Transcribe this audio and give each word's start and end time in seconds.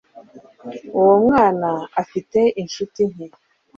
uwo 0.99 1.15
mwana 1.25 1.69
afite 2.01 2.39
inshuti 2.61 2.99
nke 3.11 3.27